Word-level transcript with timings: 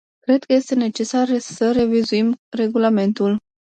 Cred 0.23 0.43
că 0.43 0.53
este 0.53 0.75
necesar 0.75 1.37
să 1.39 1.71
revizuim 1.71 2.35
regulamentul. 2.49 3.37